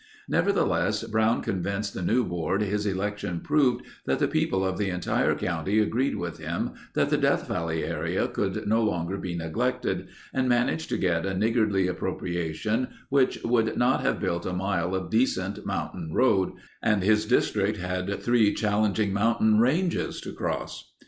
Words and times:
Nevertheless, 0.27 1.03
Brown 1.03 1.43
convinced 1.43 1.93
the 1.93 2.01
new 2.01 2.23
board 2.25 2.63
his 2.63 2.87
election 2.87 3.39
proved 3.39 3.85
that 4.07 4.17
the 4.17 4.27
people 4.27 4.65
of 4.65 4.79
the 4.79 4.89
entire 4.89 5.35
county 5.35 5.77
agreed 5.77 6.15
with 6.15 6.39
him 6.39 6.71
that 6.95 7.11
the 7.11 7.19
Death 7.19 7.47
Valley 7.47 7.85
area 7.85 8.27
could 8.27 8.67
no 8.67 8.83
longer 8.83 9.15
be 9.17 9.35
neglected 9.37 10.07
and 10.33 10.49
managed 10.49 10.89
to 10.89 10.97
get 10.97 11.23
a 11.27 11.35
niggardly 11.35 11.85
appropriation 11.87 12.87
which 13.09 13.43
would 13.43 13.77
not 13.77 14.01
have 14.01 14.19
built 14.19 14.47
a 14.47 14.53
mile 14.53 14.95
of 14.95 15.11
decent 15.11 15.67
mountain 15.67 16.11
road, 16.11 16.53
and 16.81 17.03
his 17.03 17.27
district 17.27 17.77
had 17.77 18.23
three 18.23 18.55
challenging 18.55 19.13
mountain 19.13 19.59
ranges 19.59 20.19
to 20.21 20.33
cross. 20.33 20.93